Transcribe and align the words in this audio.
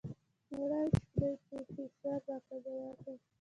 واړه 0.57 0.79
عشق 0.91 1.05
دی 1.17 1.29
چې 1.43 1.57
يې 1.77 1.85
سر 1.99 2.17
راته 2.27 2.55
ګياه 2.63 2.91
کړ. 3.01 3.15